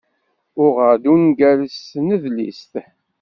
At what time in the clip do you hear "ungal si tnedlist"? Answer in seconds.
1.13-2.73